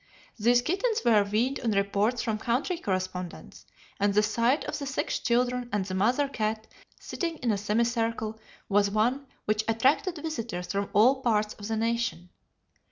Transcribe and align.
These 0.39 0.63
kittens 0.63 1.03
were 1.05 1.21
weaned 1.23 1.59
on 1.59 1.73
reports 1.73 2.23
from 2.23 2.39
country 2.39 2.79
correspondents, 2.79 3.67
and 3.99 4.15
the 4.15 4.23
sight 4.23 4.65
of 4.65 4.79
the 4.79 4.87
six 4.87 5.19
children 5.19 5.69
and 5.71 5.85
the 5.85 5.93
mother 5.93 6.27
cat 6.27 6.65
sitting 6.99 7.35
in 7.37 7.51
a 7.51 7.57
semicircle 7.59 8.39
was 8.67 8.89
one 8.89 9.27
which 9.45 9.63
attracted 9.67 10.17
visitors 10.17 10.71
from 10.71 10.89
all 10.93 11.21
parts 11.21 11.53
of 11.53 11.67
the 11.67 11.77
nation. 11.77 12.29